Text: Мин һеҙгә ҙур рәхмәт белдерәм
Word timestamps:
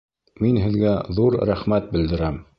Мин 0.45 0.57
һеҙгә 0.63 0.95
ҙур 1.19 1.39
рәхмәт 1.51 1.95
белдерәм 1.97 2.47